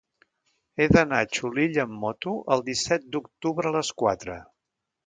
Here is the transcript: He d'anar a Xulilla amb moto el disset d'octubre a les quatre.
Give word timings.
He 0.83 0.87
d'anar 0.95 1.19
a 1.25 1.27
Xulilla 1.39 1.83
amb 1.85 1.99
moto 2.07 2.35
el 2.57 2.67
disset 2.71 3.09
d'octubre 3.13 3.73
a 3.75 3.79
les 3.79 3.97
quatre. 4.05 4.43